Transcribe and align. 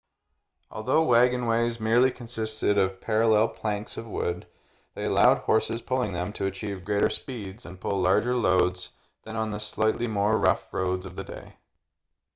although 0.71 1.03
wagonways 1.05 1.79
merely 1.79 2.09
consisted 2.09 2.75
of 2.79 2.99
parallel 2.99 3.47
planks 3.47 3.97
of 3.97 4.07
wood 4.07 4.47
they 4.95 5.03
allowed 5.05 5.37
horses 5.37 5.83
pulling 5.83 6.11
them 6.11 6.33
to 6.33 6.47
achieve 6.47 6.83
greater 6.83 7.07
speeds 7.11 7.67
and 7.67 7.79
pull 7.79 8.01
larger 8.01 8.33
loads 8.35 8.89
than 9.25 9.35
on 9.35 9.51
the 9.51 9.59
slightly 9.59 10.07
more 10.07 10.39
rough 10.39 10.73
roads 10.73 11.05
of 11.05 11.15
the 11.15 11.23
day 11.23 11.55